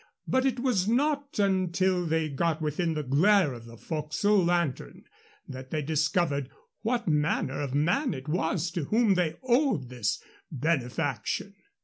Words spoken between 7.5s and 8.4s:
of man it